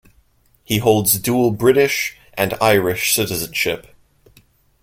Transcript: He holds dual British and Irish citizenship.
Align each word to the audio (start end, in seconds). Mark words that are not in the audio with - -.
He 0.63 0.79
holds 0.79 1.19
dual 1.19 1.51
British 1.51 2.17
and 2.33 2.55
Irish 2.59 3.13
citizenship. 3.13 3.85